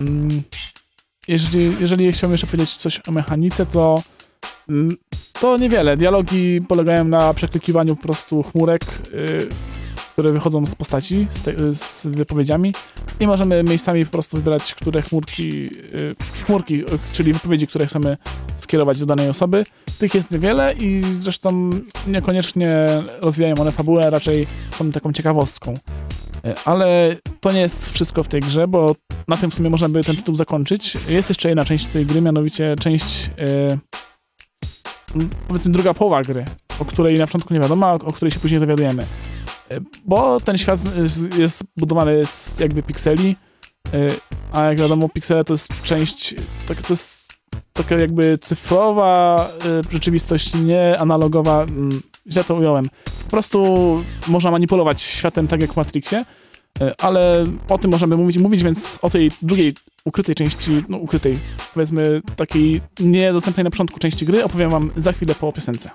[0.00, 0.42] Mm,
[1.28, 4.02] jeżeli, jeżeli chciałbym jeszcze powiedzieć coś o mechanice, to
[4.68, 4.96] mm,
[5.40, 5.96] to niewiele.
[5.96, 8.84] Dialogi polegają na przeklikiwaniu po prostu chmurek,
[10.14, 12.72] które wychodzą z postaci, z, te, z wypowiedziami
[13.20, 15.50] i możemy miejscami po prostu wybierać, które chmurki,
[15.94, 16.14] y,
[16.46, 18.16] chmurki, y, czyli wypowiedzi, które chcemy
[18.58, 19.64] skierować do danej osoby.
[19.98, 21.70] Tych jest niewiele i zresztą
[22.06, 22.86] niekoniecznie
[23.20, 25.74] rozwijają one fabułę, raczej są taką ciekawostką.
[25.74, 28.94] Y, Ale to nie jest wszystko w tej grze, bo
[29.28, 30.96] na tym w sumie można by ten tytuł zakończyć.
[31.08, 36.44] Jest jeszcze jedna część tej gry, mianowicie część m, powiedzmy druga połowa gry,
[36.78, 39.06] o której na początku nie wiadomo, a o której się później dowiadujemy.
[40.04, 40.80] Bo ten świat
[41.38, 43.36] jest, budowany z jakby pikseli,
[43.94, 44.10] y,
[44.52, 46.34] a jak wiadomo, piksele to jest część,
[46.68, 47.24] tak, to jest
[47.72, 49.48] taka jakby cyfrowa
[49.88, 51.62] y, rzeczywistość, nie analogowa.
[51.62, 52.88] mm, Źle to ująłem.
[53.24, 53.64] Po prostu
[54.28, 56.24] można manipulować światem tak jak w Matrixie,
[56.80, 59.74] e, ale o tym możemy mówić, mówić, więc o tej drugiej
[60.04, 61.38] ukrytej części, no ukrytej,
[61.74, 65.90] powiedzmy takiej niedostępnej na początku części gry opowiem wam za chwilę po piosence.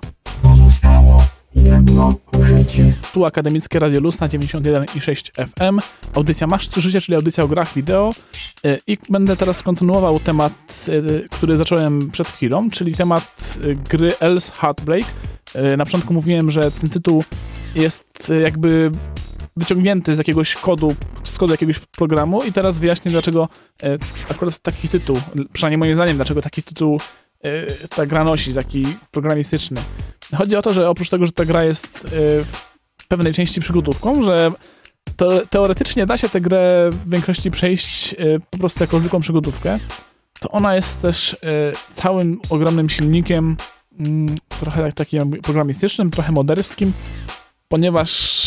[3.14, 5.80] Tu Akademickie Radio Luz na 91,6 FM.
[6.14, 8.10] Audycja Masz Trzy Życie, czyli audycja o grach wideo.
[8.64, 14.14] E, I będę teraz kontynuował temat, e, który zacząłem przed chwilą, czyli temat e, gry
[14.20, 15.04] Else Heartbreak.
[15.76, 17.24] Na początku mówiłem, że ten tytuł
[17.74, 18.90] jest jakby
[19.56, 20.94] wyciągnięty z jakiegoś kodu,
[21.24, 23.48] z kodu jakiegoś programu i teraz wyjaśnię, dlaczego
[24.30, 25.16] akurat taki tytuł,
[25.52, 27.00] przynajmniej moim zdaniem, dlaczego taki tytuł
[27.96, 29.80] ta gra nosi, taki programistyczny.
[30.36, 32.08] Chodzi o to, że oprócz tego, że ta gra jest e,
[32.98, 34.52] w pewnej części przygodówką, że
[35.50, 38.16] teoretycznie da się tę grę w większości przejść e,
[38.50, 39.78] po prostu jako zwykłą przygodówkę,
[40.40, 41.36] to ona jest też e,
[41.94, 43.56] całym ogromnym silnikiem,
[44.00, 46.92] mm, trochę tak- takim programistycznym, trochę moderskim,
[47.68, 48.39] ponieważ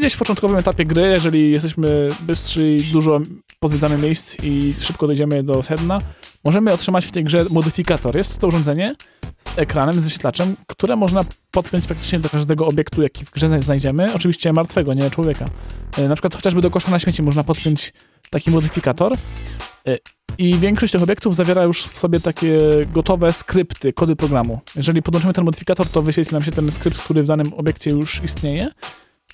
[0.00, 3.20] gdzieś w początkowym etapie gry, jeżeli jesteśmy bystrzy i dużo
[3.58, 6.00] pozwiedzamy miejsc i szybko dojdziemy do sedna,
[6.44, 8.16] możemy otrzymać w tej grze modyfikator.
[8.16, 8.94] Jest to urządzenie
[9.38, 14.14] z ekranem, z wyświetlaczem, które można podpiąć praktycznie do każdego obiektu, jaki w grze znajdziemy.
[14.14, 15.50] Oczywiście martwego, nie człowieka.
[15.98, 17.92] E, Na przykład chociażby do kosza na śmieci można podpiąć
[18.30, 19.16] taki modyfikator.
[19.86, 19.98] E,
[20.38, 22.58] I większość tych obiektów zawiera już w sobie takie
[22.92, 24.60] gotowe skrypty, kody programu.
[24.76, 28.22] Jeżeli podłączymy ten modyfikator, to wyświetli nam się ten skrypt, który w danym obiekcie już
[28.24, 28.70] istnieje.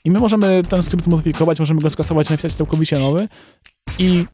[0.07, 3.29] I my możemy ten skrypt zmodyfikować, możemy go skasować, napisać całkowicie nowy.
[3.99, 4.25] I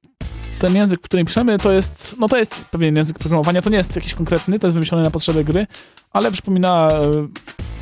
[0.59, 3.77] ten język, w którym piszemy, to jest, no to jest pewien język programowania, to nie
[3.77, 5.67] jest jakiś konkretny, to jest wymyślony na potrzeby gry,
[6.11, 6.89] ale przypomina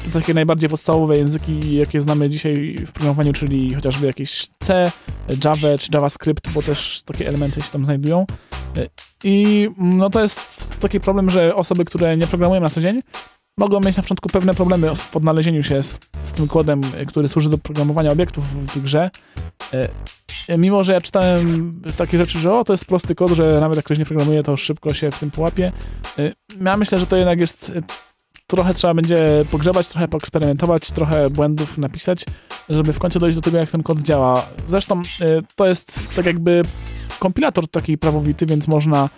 [0.07, 4.93] e, takie najbardziej podstawowe języki, jakie znamy dzisiaj w programowaniu, czyli chociażby jakieś C,
[5.45, 8.27] Java czy JavaScript, bo też takie elementy się tam znajdują.
[8.77, 8.87] E,
[9.25, 13.03] I no to jest taki problem, że osoby, które nie programują na co dzień,
[13.59, 17.29] mogą mieć na początku pewne problemy w odnalezieniu się z, z tym kodem, e, który
[17.29, 19.11] służy do programowania obiektów w, w grze.
[19.75, 19.89] E,
[20.59, 23.85] Mimo, że ja czytałem takie rzeczy, że o, to jest prosty kod, że nawet jak
[23.85, 25.73] ktoś nie programuje, to szybko się w tym połapie.
[26.19, 26.33] E,
[26.65, 27.73] Ja myślę, że to jednak jest
[28.47, 32.25] trochę trzeba będzie pogrzebać, trochę poeksperymentować, trochę błędów napisać,
[32.69, 34.47] żeby w końcu dojść do tego, jak ten kod działa.
[34.69, 35.03] Zresztą
[35.57, 36.63] to jest tak jakby
[37.19, 39.09] kompilator taki prawowity, więc można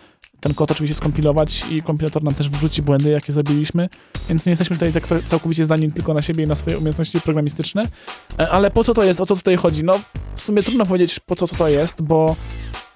[0.43, 3.89] ten kod oczywiście skompilować i kompilator nam też wrzuci błędy, jakie zrobiliśmy,
[4.29, 7.83] więc nie jesteśmy tutaj tak całkowicie zdani tylko na siebie i na swoje umiejętności programistyczne.
[8.39, 9.21] E, Ale po co to jest?
[9.21, 9.85] O co tutaj chodzi?
[9.85, 10.01] No,
[10.35, 12.37] w sumie trudno powiedzieć, po co to jest, bo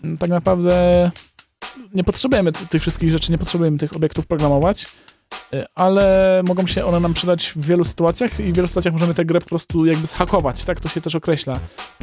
[0.05, 1.11] mm, tak naprawdę
[1.95, 4.87] nie potrzebujemy tych wszystkich rzeczy, nie potrzebujemy tych obiektów programować,
[5.53, 9.15] e, ale mogą się one nam przydać w wielu sytuacjach i w wielu sytuacjach możemy
[9.15, 11.55] tę grę po prostu jakby zhakować, tak to się też określa,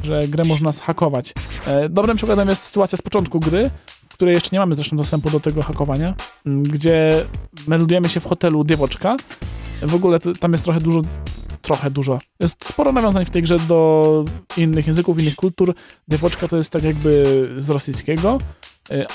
[0.03, 1.33] że grę można zhakować.
[1.65, 3.71] E, Dobrym przykładem jest sytuacja z początku gry,
[4.23, 7.25] której jeszcze nie mamy zresztą dostępu do tego hakowania, m, gdzie
[7.67, 9.17] meldujemy się w hotelu Diewoczka.
[9.81, 11.01] W ogóle tam jest trochę dużo,
[11.61, 12.19] trochę dużo.
[12.39, 14.25] Jest sporo nawiązań w tej grze do
[14.57, 15.75] innych języków, innych kultur.
[16.07, 18.39] Diewoczka to jest tak jakby z rosyjskiego,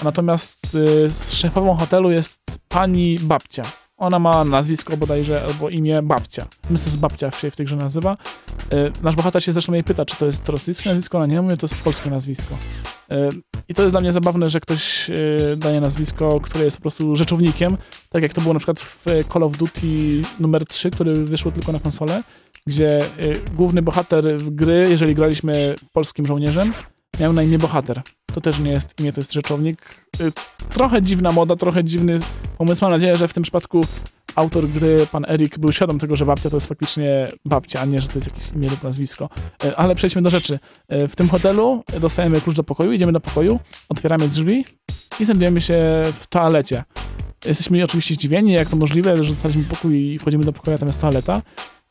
[0.01, 3.63] a natomiast e, z szefową hotelu jest pani babcia.
[3.99, 6.47] Ona ma nazwisko bodajże, albo imię babcia.
[6.71, 6.97] Mrs.
[6.97, 8.17] Babcia się w tej grze nazywa.
[8.73, 11.57] E, Nasz bohater się zresztą jej pyta, czy to jest rosyjskie nazwisko, ona nie mówi,
[11.57, 12.55] to jest polskie nazwisko.
[13.11, 13.29] E,
[13.69, 15.17] I to jest dla mnie zabawne, że ktoś e,
[15.57, 17.77] daje nazwisko, które jest po prostu rzeczownikiem,
[18.09, 21.73] tak jak to było na przykład w Call of Duty numer 3, który wyszło tylko
[21.73, 22.23] na konsolę,
[22.67, 22.99] gdzie
[23.55, 26.73] główny bohater w gry, jeżeli graliśmy polskim żołnierzem,
[27.21, 28.03] miał na imię bohater.
[28.35, 30.05] To też nie jest imię, to jest rzeczownik.
[30.21, 30.25] E,
[30.71, 32.19] Trochę dziwna moda, trochę dziwny
[32.59, 32.85] pomysł.
[32.85, 33.81] Mam nadzieję, że w tym przypadku
[34.37, 37.99] autor gry, pan Erik, był świadom tego, że babcia to jest faktycznie babcia, a nie,
[37.99, 39.29] że to jest jakieś imię lub nazwisko.
[39.65, 40.59] E, Ale przejdźmy do rzeczy.
[40.89, 44.65] E, W tym hotelu dostajemy klucz do pokoju, idziemy do pokoju, otwieramy drzwi
[45.21, 45.79] i znajdujemy się
[46.21, 46.85] w toalecie.
[47.45, 50.89] Jesteśmy oczywiście zdziwieni, jak to możliwe, że dostaliśmy pokój i wchodzimy do pokoju, a tam
[50.89, 51.43] jest toaleta.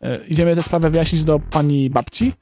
[0.02, 2.34] E, Idziemy tę sprawę wyjaśnić do pani babci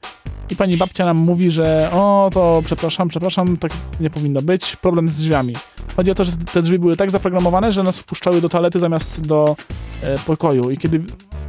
[0.50, 5.08] i pani babcia nam mówi, że o, to przepraszam, przepraszam, tak nie powinno być, problem
[5.08, 5.54] z drzwiami.
[5.96, 9.26] Chodzi o to, że te drzwi były tak zaprogramowane, że nas wpuszczały do toalety zamiast
[9.26, 9.56] do
[10.02, 11.02] e, pokoju i kiedy...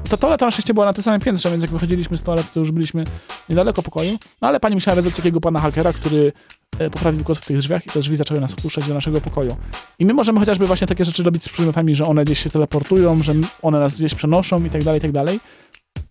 [0.10, 2.60] Ta toaleta na szczęście była na tym samym piętrze, więc jak wychodziliśmy z toalety, to
[2.60, 3.04] już byliśmy
[3.50, 4.17] niedaleko pokoju.
[4.41, 6.34] No ale pani musiała wezwać takiego pana hakera, który
[6.80, 9.58] e, poprawił kod w tych drzwiach i te drzwi zaczęły nas wpuszczać do naszego pokoju.
[10.00, 13.24] I my możemy chociażby właśnie takie rzeczy robić z przedmiotami, że one gdzieś się teleportują,
[13.24, 15.39] że one nas gdzieś przenoszą i tak dalej, i tak dalej.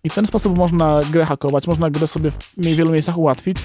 [0.03, 3.57] I w ten sposób można grę hakować, można grę sobie w wielu miejscach ułatwić,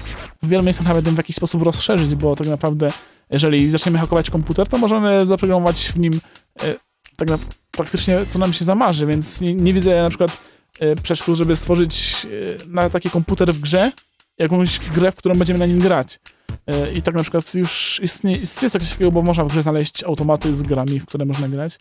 [0.43, 2.87] w wielu miejscach nawet w jakiś sposób rozszerzyć, bo tak naprawdę
[3.29, 6.21] jeżeli zaczniemy hakować komputer, to możemy zaprogramować w nim
[6.63, 6.75] e,
[7.15, 7.37] tak na,
[7.71, 10.41] praktycznie co nam się zamarzy, więc nie, nie widzę na przykład
[10.79, 12.27] e, przeszkód, żeby stworzyć
[12.65, 13.91] e, na taki komputer w grze
[14.37, 16.19] jakąś grę, w którą będziemy na nim grać.
[16.67, 20.03] E, I tak na przykład już istnieje, jest coś takiego, bo można w grze znaleźć
[20.03, 21.77] automaty z grami, w które można grać.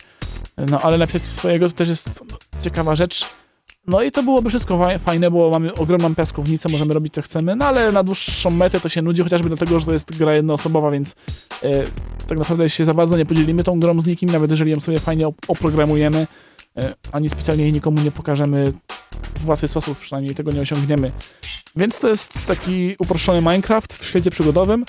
[0.56, 2.24] E, No ale napisać swojego to też jest
[2.62, 3.24] ciekawa rzecz.
[3.86, 7.56] No i to byłoby wszystko fa- fajne, bo mamy ogromną piaskownicę, możemy robić co chcemy,
[7.56, 10.90] no ale na dłuższą metę to się nudzi, chociażby dlatego, że to jest gra jednoosobowa,
[10.90, 11.14] więc
[11.62, 11.84] e,
[12.28, 14.98] tak naprawdę się za bardzo nie podzielimy tą grą z nikim, nawet jeżeli ją sobie
[14.98, 16.26] fajnie op- oprogramujemy,
[16.76, 18.72] e, ani specjalnie jej nikomu nie pokażemy
[19.36, 21.12] w łatwy sposób, przynajmniej tego nie osiągniemy.
[21.76, 24.84] Więc to jest taki uproszczony Minecraft w świecie przygodowym,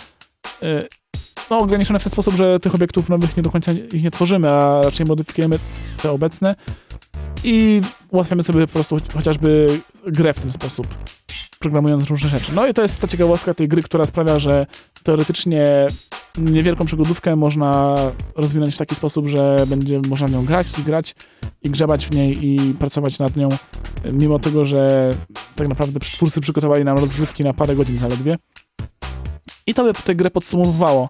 [0.64, 0.88] e,
[1.50, 4.50] no ograniczony w ten sposób, że tych obiektów nowych nie do końca ich nie tworzymy,
[4.50, 5.60] a raczej modyfikujemy
[6.02, 6.56] te obecne
[7.44, 9.68] i ułatwiamy sobie po prostu chociażby
[10.08, 10.88] grę w ten sposób,
[11.60, 12.52] programując różne rzeczy.
[12.56, 14.66] No i to jest ta ciekawostka tej gry, która sprawia, że
[15.04, 15.88] teoretycznie
[16.38, 17.96] niewielką przygodówkę można
[18.36, 21.16] rozwinąć w taki sposób, że będzie można w nią grać i grać
[21.64, 23.50] i grzebać w niej i pracować nad nią,
[24.12, 25.12] mimo tego, że
[25.56, 28.38] tak naprawdę twórcy przygotowali nam rozgrywki na parę godzin zaledwie.
[29.68, 31.08] I to by tę grę podsumowywało.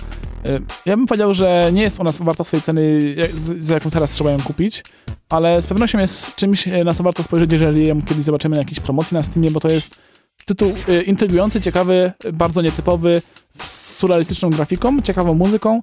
[0.48, 3.16] Y, Ja bym powiedział, że nie jest ona warta swojej ceny,
[3.60, 4.84] za jaką teraz trzeba ją kupić,
[5.30, 8.62] ale z pewnością jest czymś, e, na co warto spojrzeć, jeżeli ją kiedyś zobaczymy na
[8.62, 10.02] jakiejś promocji na Steamie, bo to jest
[10.46, 13.22] tytuł e, intrygujący, ciekawy, bardzo nietypowy,
[13.64, 15.82] z surrealistyczną grafiką, ciekawą muzyką,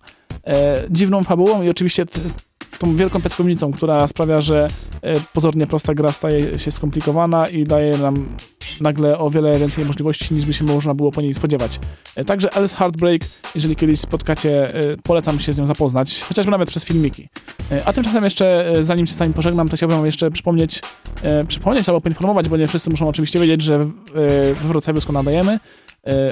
[0.91, 2.07] dziwną fabułą i oczywiście
[2.81, 4.67] tą wielką piaskownicą, która sprawia, że
[5.03, 8.27] e, pozornie prosta gra staje się skomplikowana i daje nam
[8.81, 11.81] nagle o wiele więcej możliwości, niż by się można było po niej spodziewać.
[12.17, 13.23] E, Także Alice Heartbreak,
[13.55, 17.29] jeżeli kiedyś spotkacie, e, polecam się z nią zapoznać, chociażby nawet przez filmiki.
[17.85, 20.83] A tymczasem jeszcze, zanim się z wami pożegnam, to chciałbym jeszcze przypomnieć,
[21.49, 25.59] przypomnieć albo poinformować, bo nie wszyscy muszą oczywiście wiedzieć, że we Wrocławiu nadajemy,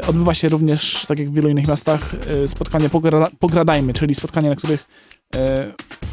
[0.08, 2.10] odbywa się również, tak jak w wielu innych miastach,
[2.46, 4.86] spotkanie pogra, Pogradajmy, czyli spotkanie, na których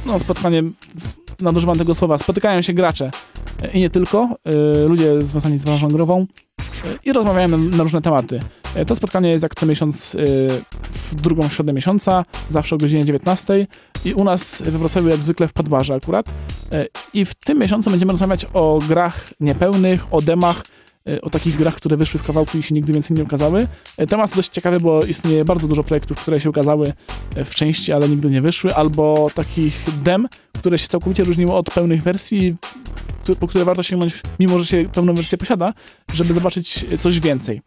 [0.06, 0.64] no spotkanie,
[1.42, 3.12] nadużywam tego słowa, spotykają się gracze.
[3.62, 6.26] E, i nie tylko, e, ludzie związani z branżą grową.
[6.86, 8.40] E, i rozmawiają na, różne tematy.
[8.76, 10.18] E, To spotkanie jest jak co miesiąc e,
[11.12, 13.68] w drugą środę miesiąca, zawsze o godzinie 19
[14.06, 16.26] i u nas we Wrocławiu jak zwykle w Padbarze akurat.
[16.72, 20.62] E, I w tym miesiącu będziemy rozmawiać o grach niepełnych, o demach, e,
[21.22, 23.68] o takich grach, które wyszły w kawałku i się nigdy więcej nie ukazały.
[23.98, 26.94] E, Temat dość ciekawy, bo istnieje bardzo dużo projektów, które się ukazały
[27.36, 31.72] e, w części, ale nigdy nie wyszły, albo takich dem, które się całkowicie różniły od
[31.72, 32.56] pełnych wersji,
[33.40, 35.74] po które warto sięgnąć, mimo że się pełną wersję posiada,
[36.14, 37.62] żeby zobaczyć e, coś więcej.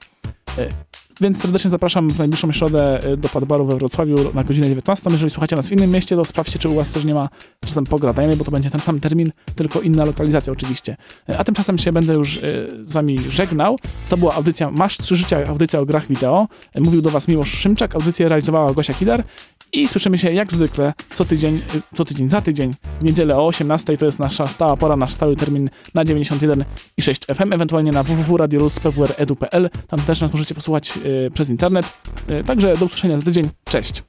[1.20, 5.10] E, Więc serdecznie zapraszam w najbliższą środę e, do Padbaru we Wrocławiu na godzinę 19.
[5.10, 7.28] Jeżeli słuchacie nas w innym mieście, to sprawdźcie, czy u was też nie ma
[7.66, 10.96] czasem pogradajmy, bo to będzie ten sam termin, tylko inna lokalizacja oczywiście.
[11.28, 12.40] E, A tymczasem się będę już e,
[12.84, 13.78] z wami żegnał.
[14.08, 16.48] To była audycja Masz trzy życia, audycja o grach wideo.
[16.74, 19.24] E, Mówił do was Miłosz Szymczak, audycję realizowała Gosia Kilar
[19.72, 23.46] i słyszymy się jak zwykle co tydzień, e, co tydzień za tydzień, w niedzielę o
[23.46, 23.96] 18.
[23.96, 26.64] To jest nasza stała pora, nasz stały termin na 91
[26.96, 29.70] i 6 FM, ewentualnie na www.radiorus.pwr.edu.pl.
[29.88, 31.00] Tam też nas możecie posłuchać e,
[31.34, 31.86] przez internet.
[32.28, 33.44] E, Także do usłyszenia za tydzień.
[33.64, 34.02] Cześć!